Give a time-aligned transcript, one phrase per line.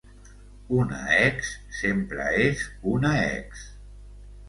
[0.77, 2.67] Una ex sempre és
[2.97, 3.67] una ex.